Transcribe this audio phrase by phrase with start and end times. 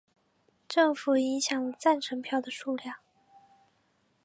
[0.67, 2.95] 政府影响了赞成票的数量。